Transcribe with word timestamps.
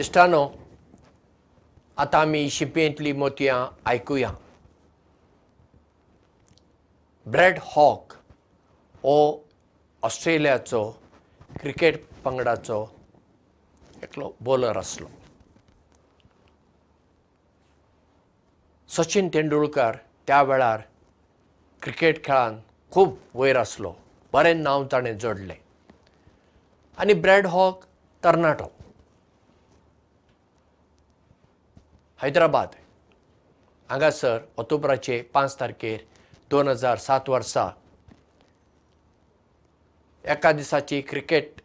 इश्टानो 0.00 0.42
आतां 2.02 2.20
आमी 2.20 2.48
शिंपेंतलीं 2.50 3.12
मोतयां 3.22 3.58
आयकुया. 3.90 4.30
ब्रॅड 7.26 7.58
हॉक 7.64 8.12
हो 9.04 9.16
ऑस्ट्रेलियाचो 10.02 10.82
क्रिकेट 11.60 12.00
पंगडाचो 12.24 12.80
एकलो 14.02 14.32
बॉलर 14.48 14.76
आसलो 14.76 15.08
सचिन 18.88 19.28
तेंडुलकर 19.34 19.96
त्या 20.26 20.42
वेळार 20.42 20.80
क्रिकेट 21.82 22.24
खेळान 22.24 22.60
खूब 22.92 23.16
वयर 23.34 23.56
आसलो 23.56 23.92
बरें 24.32 24.54
नांव 24.62 24.86
ताणें 24.92 25.16
जोडलें. 25.18 25.56
आनी 26.98 27.14
ब्रॅड 27.14 27.46
हॉक 27.46 27.84
तरणाटो 28.22 28.72
हैदराबाद. 32.22 32.74
हांगासर 33.90 34.38
ऑक्टोबराचे 34.58 35.20
पांच 35.34 35.54
तारखेर 35.60 36.00
दोन 36.50 36.68
हजार 36.68 36.98
सात 36.98 37.28
वर्सा 37.28 37.64
एका 40.24 40.50
दिसाची 40.52 41.00
क्रिकेट 41.00 41.60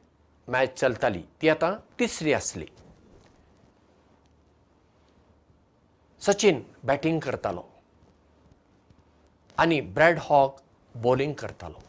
मॅच 0.47 0.79
चलताली. 0.79 1.21
ती 1.41 1.49
आतां 1.49 1.73
तिसरी 1.99 2.33
आसली. 2.33 2.65
सचिन 6.21 6.61
बॅटींग 6.83 7.19
करतालो. 7.19 7.63
आनी 9.57 9.81
ब्रॅड 9.81 10.19
हॉक 10.21 10.59
बॉलिंग 10.95 11.33
करतालो. 11.33 11.79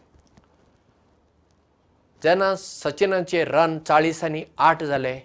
जेन्ना 2.22 2.54
सचिनाचे 2.56 3.44
रन 3.44 3.78
चाळीस 3.78 4.24
आनी 4.24 4.42
आठ 4.58 4.82
जाले 4.82 5.18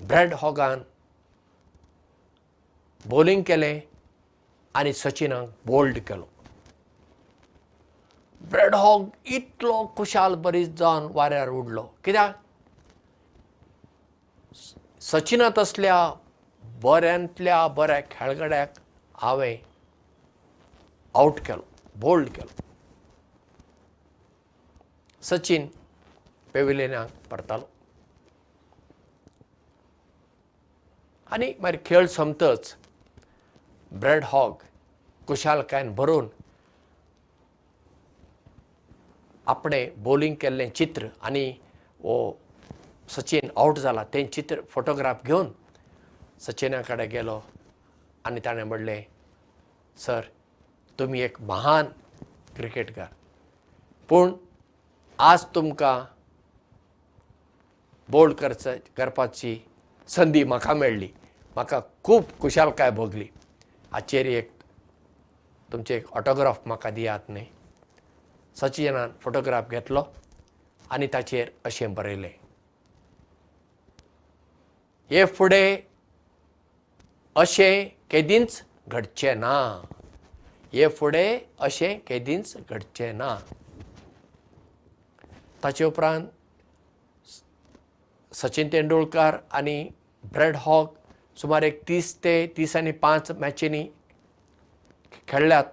ब्रॅड 0.00 0.34
हॉगान 0.34 0.82
बॉलिंग 3.06 3.42
केलें 3.46 3.80
आनी 4.74 4.92
सचिनाक 4.92 5.48
बोल्ड 5.66 5.98
केलो. 6.08 6.28
ब्रॅड 8.50 8.74
हॉग 8.74 9.08
इतलो 9.26 9.74
खुशाल 9.96 10.34
बरीच 10.44 10.68
जावन 10.78 11.08
वाऱ्यार 11.14 11.48
उडलो. 11.48 11.82
कित्याक? 12.04 12.34
सचिनांत 15.00 15.58
असल्या 15.58 15.96
बऱ्यांतल्या 16.82 17.66
बऱ्या 17.68 18.00
खेळगड्याक 18.10 18.78
हांवें 19.14 19.56
आवट 21.14 21.40
केलो 21.46 21.62
बोल्ड 21.96 22.28
केलो. 22.28 22.62
सचिन 25.22 25.66
पेविलियनाक 26.54 27.10
परतालो. 27.30 27.68
आनी 31.30 31.52
मागीर 31.60 31.80
खेळ 31.86 32.06
सोंपतच 32.06 32.74
ब्रॅड 34.00 34.24
हॉग 34.26 34.62
कुशालकायेन 35.28 35.94
भरून 35.94 36.28
आपणें 39.46 40.02
बॉलिंग 40.02 40.34
केल्लें 40.40 40.68
चित्र 40.76 41.08
आनी 41.22 41.48
हो 42.02 42.16
सचिन 43.16 43.48
आवट 43.56 43.78
जाला 43.78 44.04
तें 44.14 44.26
चित्र 44.32 44.60
फोटोग्राफ 44.70 45.24
घेवन 45.26 45.48
सचिना 46.40 46.80
कडेन 46.82 47.08
गेलो 47.10 47.40
आनी 48.26 48.40
ताणें 48.44 48.64
म्हणलें 48.64 49.02
सर 49.96 50.20
तुमी 50.98 51.20
एक 51.20 51.40
महान 51.40 51.86
क्रिकेटकार. 52.56 53.06
पूण 54.08 54.32
आज 55.18 55.44
तुमकां 55.54 55.98
बोल्ड 58.08 58.34
करच 58.38 58.66
करपाची 58.96 59.56
संदी 60.08 60.44
म्हाका 60.44 60.74
मेळ्ळी. 60.74 61.08
म्हाका 61.56 61.80
खूब 62.04 62.22
खुशालकाय 62.40 62.90
भोगली 62.90 63.26
हाचेर 63.94 64.26
एक 64.26 64.50
तुमचे 65.72 65.96
एक 65.96 66.06
ऑटोग्राफ 66.16 66.66
म्हाका 66.66 66.90
दियात 66.90 67.28
न्ही. 67.30 67.46
सचिनान 68.60 69.10
फोटोग्राफ 69.22 69.70
घेतलो 69.70 70.02
आनी 70.90 71.06
ताचेर 71.12 71.50
अशें 71.64 71.94
बरयलें. 71.94 72.34
हे 75.10 75.24
फुडें 75.24 75.76
अशें 77.36 77.88
केदींच 78.10 78.62
घडचें 78.88 79.34
ना. 79.40 79.54
हे 80.72 80.88
फुडें 80.88 81.38
अशें 81.66 81.98
केदींच 82.06 82.56
घडचें 82.70 83.12
ना. 83.18 83.36
ताचे 85.62 85.84
उपरांत 85.84 86.26
सचिन 88.32 88.68
तेंडुलकर 88.72 89.36
आनी 89.52 89.82
ब्रॅड 90.32 90.56
हॉक 90.56 90.94
सुमार 91.36 91.62
एक 91.62 91.82
तीस 91.88 92.14
ते 92.24 92.46
तीस 92.56 92.76
आनी 92.76 92.92
पांच 92.92 93.30
मॅचींनी 93.30 93.84
खेळ्ळ्यात 95.28 95.64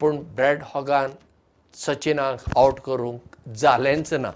पूण 0.00 0.16
ब्रॅड 0.16 0.62
हॉगान 0.62 1.10
सचिनाक 1.74 2.58
आवट 2.58 2.80
करूंक 2.80 3.36
जालेंच 3.48 4.14
ना. 4.14 4.30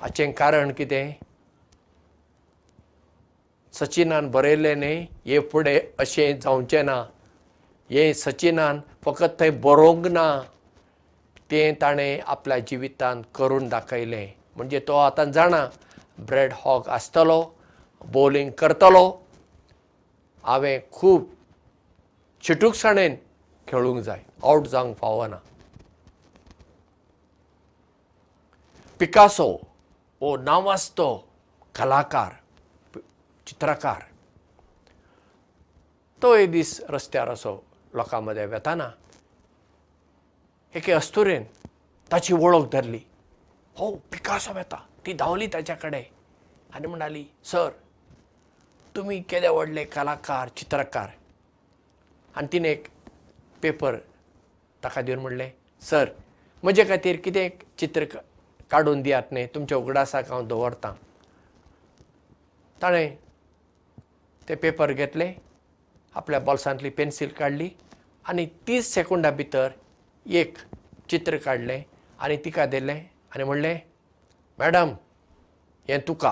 हाचें 0.00 0.32
कारण 0.32 0.72
कितें? 0.72 1.12
सचिनान 3.74 4.30
बरयलें 4.30 4.74
न्ही 4.76 5.06
हे 5.26 5.40
फुडें 5.40 5.80
अशें 5.98 6.40
जावचें 6.40 6.82
ना. 6.84 7.04
हें 7.90 8.12
सचिनान 8.12 8.80
फकत 9.04 9.38
थंय 9.40 9.50
बरोवंक 9.50 10.06
ना. 10.06 10.42
तें 11.50 11.74
ताणें 11.80 12.20
आपल्या 12.26 12.58
जिवितांत 12.58 13.24
करून 13.34 13.68
दाखयलें. 13.68 14.26
म्हणजे 14.56 14.80
तो 14.88 14.96
आतां 14.96 15.32
जाणा 15.32 15.66
ब्रॅड 16.28 16.52
हॉक 16.56 16.88
आसतलो 16.88 17.42
बॉलिंग 18.12 18.50
करतलो. 18.58 19.10
हांवें 20.44 20.80
खूब 20.92 21.28
चिटूकसाणेन 22.44 23.16
खेळूंक 23.68 24.02
जाय 24.04 24.22
आवट 24.42 24.66
जावंक 24.66 24.96
फावना. 24.98 25.36
पिकासो 29.00 29.50
हो 30.20 30.36
नांवाजतो 30.36 31.08
कलाकार 31.74 32.32
चित्रकार 33.46 34.02
तो 36.22 36.34
एक 36.34 36.50
दीस 36.52 36.80
रस्त्यार 36.90 37.28
असो 37.30 37.54
लोकां 37.94 38.22
मदें 38.22 38.46
वेताना. 38.46 38.90
एके 40.74 40.92
अस्तुरेन 40.92 41.44
ताची 42.10 42.34
वळख 42.34 42.68
धरली. 42.72 43.00
हो 43.76 43.90
पिकासो 44.12 44.52
वेता 44.52 44.86
ती 45.06 45.12
धांवली 45.12 45.46
ताच्या 45.52 45.76
कडेन 45.82 46.02
आनी 46.74 46.86
म्हणटाली 46.86 47.24
सर 47.50 47.68
तुमी 48.96 49.20
केदे 49.28 49.48
व्हडले 49.48 49.84
कलाकार 49.84 50.48
चित्रकार. 50.56 51.08
आनी 52.36 52.46
तिणें 52.52 52.68
एक 52.68 52.86
पेपर 53.62 53.96
ताका 54.84 55.00
दिवन 55.02 55.18
म्हणलें 55.20 55.50
सर 55.82 56.10
म्हजे 56.62 56.84
खातीर 56.88 57.16
कितें 57.24 57.48
चित्र 57.78 58.04
काडून 58.70 59.02
दियात 59.02 59.32
न्ही 59.32 59.46
तुमच्या 59.54 59.78
उगडासाक 59.78 60.30
हांव 60.30 60.46
दवरतां. 60.46 60.92
ताणें 62.82 63.16
ते 64.48 64.54
पेपर 64.54 64.92
घेतले 64.92 65.32
आपल्या 66.14 66.40
बॉल्सांतली 66.40 66.90
पेन्सील 66.90 67.28
काडली 67.38 67.68
आनी 68.28 68.46
तीस 68.66 68.92
सेकंडां 68.94 69.32
भितर 69.36 69.68
एक 70.26 70.58
चित्र 71.10 71.36
काडलें 71.44 71.82
आनी 72.18 72.36
तिका 72.44 72.66
दिलें 72.66 72.98
आनी 73.34 73.44
म्हणलें 73.44 73.78
मॅडम 74.60 74.90
हें 75.88 75.98
तुका. 76.08 76.30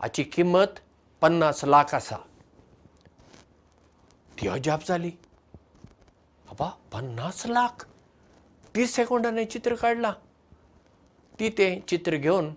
हाची 0.00 0.22
किंमत 0.22 0.78
पन्नास 1.20 1.64
लाख 1.64 1.94
आसा. 1.94 2.16
ती 4.38 4.48
अजाप 4.48 4.86
जाली. 4.88 5.10
बाबा 6.46 6.68
पन्नास 6.92 7.46
लाख. 7.46 7.84
तीस 8.74 8.94
सेकंडांनी 8.94 9.44
चित्र 9.44 9.74
काडलां 9.74 10.12
ती 11.38 11.48
तें 11.58 11.80
चित्र 11.88 12.16
घेवन 12.16 12.52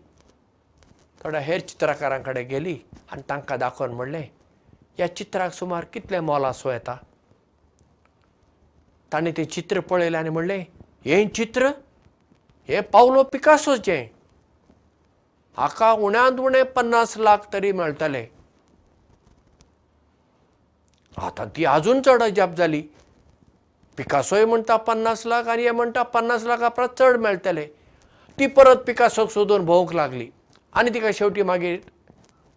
थोड्या 1.23 1.41
हेर 1.41 1.59
चित्रकारां 1.59 2.21
कडेन 2.23 2.47
गेली 2.47 2.77
आनी 3.11 3.21
तांकां 3.29 3.59
दाखोवन 3.59 3.93
म्हणलें 3.93 4.27
ह्या 4.97 5.15
चित्राक 5.15 5.53
सुमार 5.53 5.85
कितलें 5.93 6.19
मोल 6.19 6.45
आसूं 6.45 6.71
येता? 6.71 6.97
ताणें 9.11 9.33
तें 9.37 9.45
चित्र 9.45 9.79
पळयलें 9.79 10.17
आनी 10.17 10.29
म्हणलें 10.29 10.63
हें 11.05 11.27
चित्र 11.35 11.71
हें 12.69 12.81
पावलो 12.91 13.23
पिकासोचें. 13.23 14.05
हाका 15.57 15.91
उण्यांत 15.91 16.39
उणें 16.39 16.63
पन्नास 16.65 17.17
लाख 17.17 17.37
तरी 17.53 17.71
मेळटले. 17.71 18.25
आतां 21.17 21.47
ती 21.55 21.65
आजून 21.65 22.01
चड 22.01 22.23
अजाप 22.23 22.55
जाली. 22.57 22.81
पिकासोय 23.97 24.45
म्हणटा 24.45 24.75
पन्नास 24.75 25.25
लाख 25.25 25.47
आनी 25.47 25.63
हें 25.63 25.71
म्हणटा 25.71 26.03
पन्नास 26.03 26.43
लाखा 26.43 26.67
परस 26.67 26.89
चड 26.99 27.17
मेळटले. 27.17 27.65
ती 28.39 28.47
परत 28.47 28.83
पिकासोक 28.87 29.29
सोदून 29.31 29.65
भोवंक 29.65 29.93
लागली. 29.95 30.29
आनी 30.73 30.93
तिका 30.93 31.11
शेवटी 31.13 31.43
मागीर 31.43 31.79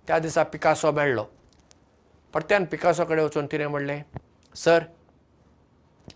त्या 0.09 0.19
दिसा 0.19 0.43
पिकासो 0.43 0.93
मेळ्ळो. 0.93 1.25
परत्यान 2.35 2.65
पिकासो 2.65 3.05
कडेन 3.05 3.25
वचून 3.25 3.47
तिणें 3.47 3.67
म्हणलें 3.67 4.03
सर 4.55 4.85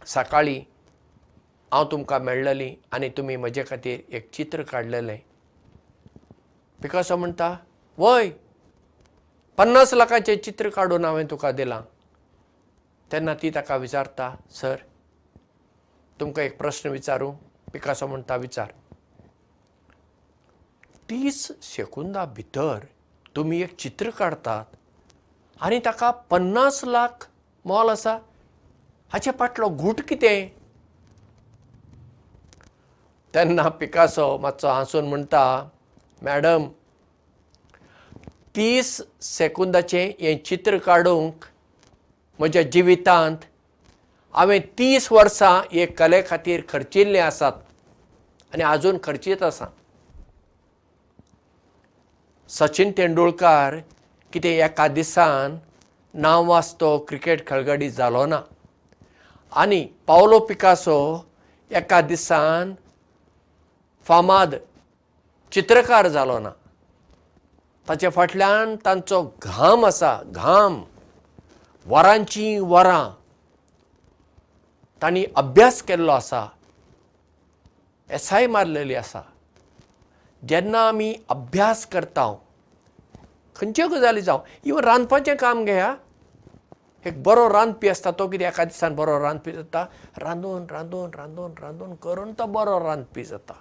सकाळीं 0.07 0.61
हांव 1.73 1.85
तुमकां 1.91 2.21
मेळ्ळली 2.21 2.75
आनी 2.93 3.09
तुमी 3.17 3.37
म्हजे 3.37 3.63
खातीर 3.69 4.01
एक 4.15 4.29
चित्र 4.35 4.63
काडलेलें. 4.63 5.19
पिकासो 6.83 7.17
म्हणटा 7.17 7.55
वय 7.99 8.31
पन्नास 9.59 9.95
लाखाचें 9.95 10.37
चित्र 10.45 10.69
काडून 10.69 11.05
हांवें 11.05 11.27
तुका 11.31 11.53
दिलां. 11.53 11.81
तेन्ना 13.13 13.35
ती 13.43 13.51
ताका 13.55 13.77
विचारता 13.77 14.35
सर 14.61 14.77
तुमकां 16.21 16.45
एक 16.45 16.59
प्रस्न 16.59 16.91
विचारूं? 16.91 17.33
पिकासो 17.73 18.07
म्हणटा 18.07 18.37
विचार. 18.37 18.73
तीस 21.09 21.51
सेकुंदा 21.63 22.25
भितर 22.37 22.85
तुमी 23.37 23.63
एक 23.63 23.77
चित्र 23.77 24.11
काडतात 24.11 24.65
आनी 25.61 25.79
ताका 25.85 26.11
पन्नास 26.31 26.85
लाख 26.85 27.29
मोल 27.65 27.89
आसा. 27.91 28.19
हाचे 29.13 29.31
फाटलो 29.39 29.69
गूट 29.69 30.01
कितें 30.09 30.62
तेन्ना 33.35 33.69
पिकासो 33.81 34.37
मातसो 34.39 34.69
हांसून 34.69 35.09
म्हणटा 35.09 35.45
मॅडम 36.23 36.67
तीस 38.57 39.01
सेकुंदाचें 39.23 40.13
हें 40.21 40.45
चित्र 40.45 40.79
काडूंक 40.87 41.45
म्हज्या 42.39 42.63
जिवितांत 42.73 43.45
हांवें 44.35 44.61
तीस 44.79 45.11
वर्सां 45.13 45.53
हे 45.73 45.87
कले 45.87 46.23
खातीर 46.29 46.61
खर्चिल्लीं 46.69 47.21
आसात 47.21 47.53
आनी 48.53 48.63
आजून 48.63 48.99
खर्चीत 49.05 49.43
आसा. 49.43 49.67
सचिन 52.51 52.91
तेंडुलकार 52.97 53.77
कितें 54.33 54.51
एका 54.51 54.87
दिसान 54.89 55.57
नांव 56.15 56.49
वाजतो 56.51 56.97
क्रिकेट 57.09 57.47
खेळगडी 57.47 57.91
जालो 57.91 58.25
ना. 58.27 58.41
आनी 59.53 59.85
पावलो 60.07 60.39
पिकासो 60.49 60.99
एका 61.71 62.01
दिसान 62.01 62.75
फामाद 64.07 64.55
चित्रकार 65.53 66.09
जालो 66.09 66.39
ना. 66.39 66.51
ताचे 67.89 68.09
फाटल्यान 68.09 68.75
तांचो 68.85 69.23
घाम 69.43 69.85
आसा 69.87 70.13
घाम. 70.27 70.83
वरांची 71.87 72.59
वरां. 72.59 73.09
तांणी 75.03 75.25
अभ्यास 75.37 75.81
केल्लो 75.83 76.13
आसा. 76.13 76.47
एसाय 78.11 78.47
मारलेली 78.47 78.95
आसा. 78.95 79.23
जेन्ना 80.43 80.81
आमी 80.89 81.15
अभ्यास 81.31 81.87
करता 81.87 82.33
खंयच्यो 83.57 83.89
गजाली 83.89 84.21
जावं. 84.21 84.43
इवन 84.65 84.85
रांदपाचें 84.85 85.37
काम 85.37 85.65
घेया 85.65 85.95
एक 87.07 87.23
बरो 87.23 87.49
रांदपी 87.49 87.89
आसता 87.89 88.11
तो 88.19 88.27
कितें 88.29 88.47
एका 88.47 88.65
दिसान 88.65 88.95
बरो 88.95 89.19
रांदपी 89.23 89.53
जाता? 89.53 89.85
रांदून 90.19 90.67
रांदून 90.71 91.11
रांदून 91.15 91.53
रांदून 91.61 91.95
करून 92.03 92.33
तो 92.39 92.47
बरो 92.47 92.79
रांदपी 92.85 93.25
जाता 93.25 93.55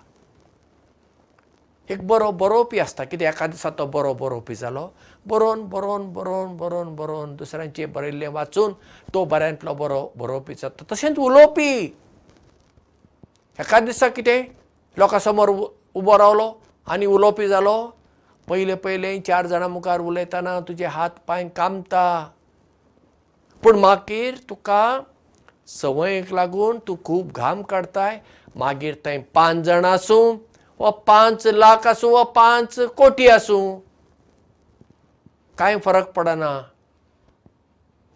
एक 1.91 2.07
बरो 2.07 2.31
बरोवपी 2.31 2.79
आसता. 2.79 3.03
कितें 3.05 3.27
एका 3.27 3.47
दिसा 3.47 3.69
तो 3.69 3.85
बरो 3.87 4.13
बरोवपी 4.13 4.55
जालो 4.55 4.91
बरोवन 5.25 5.61
बरोवन 5.69 6.11
बरोवन 6.13 6.55
बरोवन 6.57 6.95
बरोवन 6.95 7.35
दुसऱ्यांचें 7.35 7.91
बरयल्लें 7.93 8.27
वाचून 8.27 8.73
तो 9.13 9.25
बऱ्यांतलो 9.25 9.73
बरो 9.73 10.01
बरोवपी 10.17 10.53
जाता. 10.53 10.85
तशेंच 10.91 11.17
उलोवपी. 11.19 11.71
एका 13.59 13.79
दिसा 13.79 14.07
कितें 14.09 14.39
लोकां 14.97 15.19
समोर 15.19 15.49
उबो 15.95 16.17
रावलो 16.17 16.47
आनी 16.87 17.05
उलोवपी 17.05 17.47
जालो 17.47 17.77
पयलें 18.47 18.77
पयलें 18.81 19.21
चार 19.21 19.47
जाणां 19.47 19.69
मुखार 19.69 19.99
उलयतना 19.99 20.59
तुजे 20.67 20.85
हात 20.85 21.19
पांय 21.27 21.47
कामता. 21.55 22.05
पूण 23.63 23.79
मागीर 23.79 24.37
तुका 24.49 24.83
संवयेक 25.67 26.31
लागून 26.33 26.79
तूं 26.87 26.95
खूब 27.05 27.31
घाम 27.31 27.61
काडताय 27.63 28.19
मागीर 28.55 28.95
थंय 29.05 29.17
पांच 29.33 29.63
जाणां 29.65 29.91
आसूं 29.93 30.37
वा 30.81 30.89
पांच 31.07 31.45
लाख 31.47 31.87
आसूं 31.87 32.11
वा 32.11 32.23
पांच 32.35 32.79
कोटी 32.97 33.27
आसूं 33.29 33.79
कांय 35.57 35.77
फरक 35.85 36.11
पडना. 36.15 36.49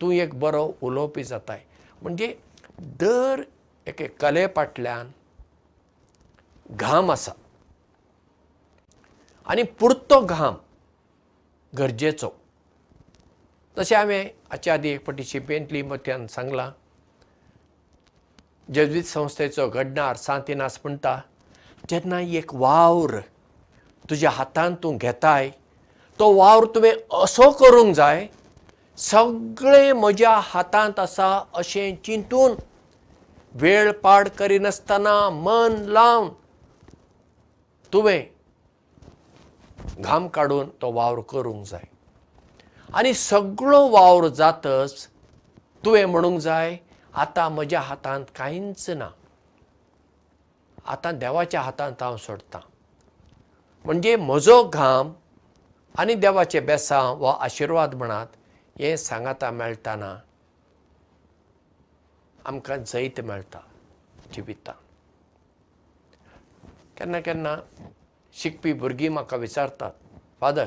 तूं 0.01 0.11
एक 0.13 0.33
बरो 0.39 0.65
उलोवपी 0.81 1.23
जाताय. 1.23 1.61
म्हणजे 2.01 2.27
दर 3.01 3.43
एके 3.87 4.07
कले 4.21 4.45
फाटल्यान 4.55 5.11
घाम 6.71 7.11
आसा. 7.11 7.31
आनी 9.47 9.63
पुरतो 9.79 10.19
घाम 10.25 10.55
गरजेचो. 11.73 12.29
जशें 13.77 13.95
हांवें 13.95 14.23
हाचे 14.51 14.71
आदीं 14.71 14.93
एक 14.93 15.05
फावटी 15.05 15.23
शिपेंतली 15.23 15.81
मत्यान 15.83 16.27
सांगलां 16.27 16.69
जेजवीत 18.73 19.03
संस्थेचो 19.03 19.69
घडणार 19.69 20.15
सांतिनास 20.17 20.79
म्हणटा 20.83 21.19
जेन्ना 21.89 22.19
एक 22.37 22.53
वावर 22.55 23.15
तुज्या 24.09 24.29
हातांत 24.29 24.75
तूं 24.83 24.95
घेताय 24.97 25.49
तो 26.19 26.31
वावर 26.35 26.65
तुवें 26.75 26.91
असो 27.23 27.49
करूंक 27.59 27.93
जाय 27.95 28.25
सगळें 28.97 29.91
म्हज्या 29.93 30.31
हातांत 30.43 30.99
आसा 30.99 31.27
अशें 31.55 31.95
चिंतून 32.05 32.55
वेळ 33.61 33.91
पाड 34.03 34.27
करिनासतना 34.37 35.17
मन 35.29 35.75
लावन 35.87 36.29
तुवें 37.93 38.23
घाम 39.99 40.27
काडून 40.27 40.69
तो 40.81 40.91
वावर 40.91 41.19
करूंक 41.29 41.65
जाय. 41.67 41.83
आनी 42.93 43.13
सगळो 43.13 43.87
वावर 43.89 44.27
जातच 44.27 45.07
तुवें 45.85 46.05
म्हणूंक 46.05 46.39
जाय 46.41 46.77
आतां 47.13 47.49
म्हज्या 47.51 47.81
हातांत 47.81 48.25
कांयच 48.35 48.89
ना 48.89 49.09
आतां 50.85 51.17
देवाच्या 51.19 51.61
हातांत 51.61 52.03
हांव 52.03 52.17
सोडटां 52.17 52.61
म्हणजे 53.85 54.15
म्हजो 54.15 54.63
घाम 54.69 55.13
आनी 55.97 56.13
देवाचे 56.13 56.59
बेसांव 56.59 57.23
वा 57.23 57.37
आशिर्वाद 57.39 57.95
म्हणात 57.95 58.27
हें 58.79 58.95
सांगाता 58.97 59.51
मेळटाना. 59.51 60.15
आमकां 62.45 62.77
जैत 62.83 63.21
मेळटा 63.21 63.59
जिवितांत. 64.33 64.75
केन्ना 66.97 67.19
केन्ना 67.19 67.55
शिकपी 68.33 68.73
भुरगीं 68.73 69.09
म्हाका 69.09 69.37
विचारतात 69.37 69.91
फादर 70.41 70.65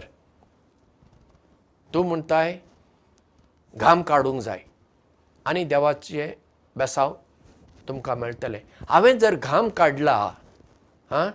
तूं 1.94 2.04
म्हणटाय 2.08 2.58
घाम 3.76 4.02
काडूंक 4.02 4.40
जाय 4.42 4.60
आनी 5.46 5.64
देवाचे 5.64 6.32
बेसांव 6.76 7.14
तुमकां 7.88 8.16
मेळटले. 8.18 8.58
हांवें 8.88 9.18
जर 9.18 9.34
घाम 9.34 9.68
काडला 9.76 10.16
हां? 11.10 11.30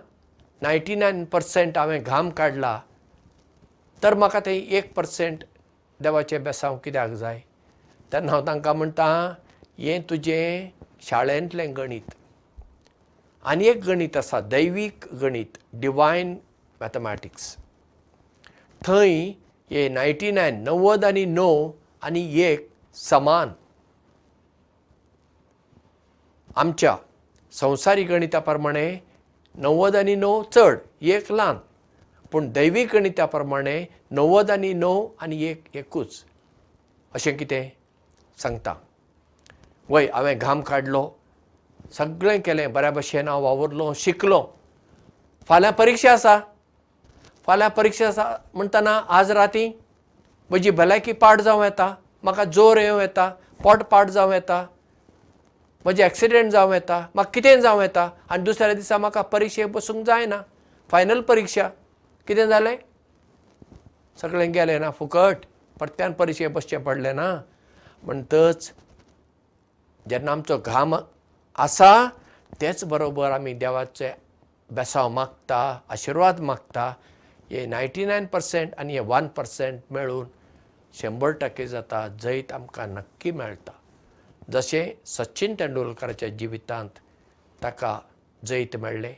नायन्टी 0.62 0.94
नायन 0.94 1.24
पर्सेंट 1.32 1.78
हांवें 1.78 2.02
घाम 2.02 2.30
काडला 2.38 2.78
तर 4.02 4.14
म्हाका 4.14 4.40
थंय 4.46 4.58
एक 4.78 4.92
पर्सेंट 4.94 5.44
देवाचे 6.02 6.38
बेसांव 6.38 6.76
कित्याक 6.84 7.10
जाय? 7.10 7.40
तेन्ना 8.12 8.32
हांव 8.32 8.46
तांकां 8.46 8.74
म्हणटा 8.76 9.06
हें 9.78 10.00
तुजें 10.10 10.68
शाळेंतलें 11.08 11.72
गणीत 11.76 12.14
आनी 13.50 13.66
एक 13.68 13.82
गणीत 13.84 14.16
आसा 14.16 14.40
दैवीक 14.40 15.04
गणीत 15.20 15.58
डिवायन 15.80 16.34
मॅथमॅटिक्स 16.80 17.54
थंय 18.86 19.16
हे 19.70 19.88
नायन्टी 19.88 20.30
नायन 20.30 20.62
णव्वद 20.64 21.04
आनी 21.04 21.24
णव 21.24 21.70
आनी 22.02 22.22
एक 22.42 22.68
समान 22.94 23.52
आमच्या 26.56 26.96
संवसारीक 27.52 28.08
गणिता 28.08 28.38
प्रमाणे 28.38 28.98
णव्वद 29.54 29.96
आनी 29.96 30.14
णव 30.14 30.42
चड 30.42 30.78
एक 31.02 31.32
ल्हान. 31.32 31.58
पूण 32.32 32.52
दैवीक 32.52 32.94
गणिता 32.94 33.26
प्रमाणे 33.26 33.86
णव्वद 34.10 34.50
आनी 34.50 34.72
णव 34.72 35.06
आनी 35.20 35.44
एक 35.44 35.64
एकूच. 35.74 36.24
अशें 37.14 37.36
कितें? 37.36 37.68
सांगता. 38.38 38.74
वय 39.88 40.06
हांवें 40.14 40.38
घाम 40.38 40.60
काडलो. 40.60 41.10
सगळें 41.92 42.40
केलें 42.40 42.72
बऱ्या 42.72 42.90
भशेन 42.90 43.28
हांव 43.28 43.42
वावुरलो 43.42 43.92
शिकलो. 43.94 44.46
फाल्यां 45.48 45.72
परिक्षा 45.72 46.12
आसा. 46.12 46.38
फाल्यां 47.46 47.70
परिक्षा 47.70 48.08
आसा 48.08 48.36
म्हणटना 48.54 49.00
आज 49.08 49.30
राती 49.30 49.68
म्हजी 50.50 50.70
भलायकी 50.70 51.12
पाड 51.12 51.40
जावं 51.40 51.64
येता. 51.64 51.94
म्हाका 52.22 52.44
जोर 52.44 52.76
येवं 52.76 53.00
येता. 53.00 53.30
पोट 53.62 53.82
पाड 53.82 54.10
जावं 54.10 54.34
येता 54.34 54.66
म्हजें 55.84 56.04
एक्सिडेंट 56.04 56.50
जावं 56.52 56.74
येता 56.74 56.98
म्हाका 57.14 57.30
कितें 57.30 57.60
जावं 57.60 57.82
येता 57.82 58.08
आनी 58.30 58.42
दुसऱ्या 58.44 58.74
दिसा 58.74 58.98
म्हाका 58.98 59.22
परिक्षेक 59.22 59.72
बसूंक 59.72 60.04
जायना. 60.06 60.40
फायनल 60.90 61.20
परिक्षा. 61.20 61.68
कितें 62.28 62.46
जालें? 62.48 62.76
सगळें 64.18 64.52
गेलें 64.52 64.78
ना 64.80 64.90
फुकट. 64.90 65.44
परत्यान 65.80 66.12
परिक्षेक 66.12 66.52
बसचें 66.52 66.82
पडलें 66.82 67.14
ना. 67.14 67.28
म्हणटच 68.02 68.72
जेन्ना 70.06 70.32
आमचो 70.32 70.58
घाम 70.58 70.94
आसा 71.58 72.08
तेच 72.60 72.84
बरोबर 72.84 73.30
आमी 73.30 73.52
देवाचे 73.54 74.12
बेसांव 74.70 75.08
मागता 75.08 75.80
आशिर्वाद 75.88 76.40
मागता. 76.40 76.92
हे 77.50 77.66
नायन्टी 77.66 78.04
नायन 78.04 78.26
पर्सेंट 78.26 78.74
आनी 78.78 78.92
हे 78.92 79.00
वन 79.00 79.26
पर्सेंट 79.36 79.80
मेळून 79.90 80.26
शंबर 80.94 81.30
टक्के 81.40 81.66
जाता 81.66 82.06
जैत 82.22 82.52
आमकां 82.52 82.88
नक्की 82.88 83.30
मेळटा 83.30 83.72
जशें 84.52 85.04
सचिन 85.06 85.54
तेंडुलकराच्या 85.58 86.28
जिवितांत 86.28 86.98
ताका 87.62 87.98
जैत 88.46 88.76
मेळ्ळें 88.76 89.14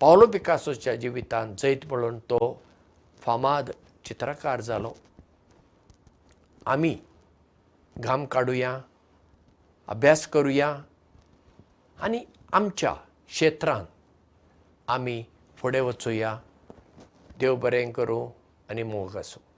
पावलो 0.00 0.26
पिकासोच्या 0.26 0.94
जिवितांत 0.96 1.56
जैत 1.58 1.86
म्हणून 1.86 2.18
तो 2.18 2.62
फामाद 3.20 3.70
चित्रकार 4.04 4.60
जालो. 4.60 4.92
आमी 6.66 6.96
घाम 7.96 8.24
काडुया 8.24 8.78
अभ्यास 9.88 10.26
करुया 10.26 10.76
आनी 12.02 12.20
आमच्या 12.52 12.94
क्षेत्रांत 13.28 13.86
आमी 14.88 15.24
फुडें 15.56 15.80
वचुया. 15.80 16.38
देव 17.40 17.56
बरें 17.56 17.92
करूं 17.92 18.28
आनी 18.70 18.82
मोग 18.82 19.16
आसूं 19.16 19.49